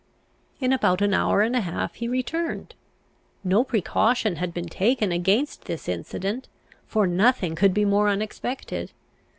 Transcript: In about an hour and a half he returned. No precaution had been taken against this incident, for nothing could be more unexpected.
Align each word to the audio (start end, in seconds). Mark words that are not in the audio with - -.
In 0.59 0.73
about 0.73 1.03
an 1.03 1.13
hour 1.13 1.43
and 1.43 1.55
a 1.55 1.61
half 1.61 1.93
he 1.93 2.07
returned. 2.07 2.73
No 3.43 3.63
precaution 3.63 4.37
had 4.37 4.51
been 4.51 4.65
taken 4.67 5.11
against 5.11 5.65
this 5.65 5.87
incident, 5.87 6.47
for 6.87 7.05
nothing 7.05 7.53
could 7.53 7.71
be 7.71 7.85
more 7.85 8.09
unexpected. 8.09 8.93